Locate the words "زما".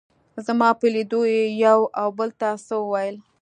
0.45-0.69